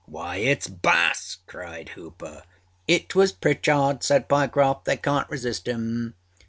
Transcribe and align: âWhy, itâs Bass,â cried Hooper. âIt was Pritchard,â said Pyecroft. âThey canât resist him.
âWhy, 0.09 0.47
itâs 0.47 0.67
Bass,â 0.81 1.45
cried 1.45 1.89
Hooper. 1.89 2.41
âIt 2.89 3.13
was 3.13 3.31
Pritchard,â 3.31 4.01
said 4.01 4.27
Pyecroft. 4.27 4.85
âThey 4.85 4.99
canât 4.99 5.29
resist 5.29 5.67
him. 5.67 6.15